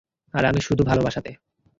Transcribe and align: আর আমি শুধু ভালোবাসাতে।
আর 0.33 0.43
আমি 0.45 0.61
শুধু 0.61 0.83
ভালোবাসাতে। 0.83 1.31